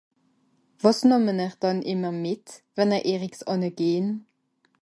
[0.81, 4.07] Wàs nàmme'n ihr dànn ìmmer mìt wenn'r ìrigs ànnegehn?